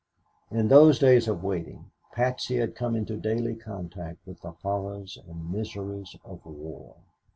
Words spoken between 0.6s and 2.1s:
those days of waiting,